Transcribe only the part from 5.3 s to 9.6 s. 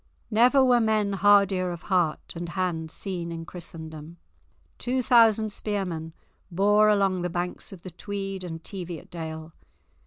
spearmen born along the banks of the Tweed and Teviotdale.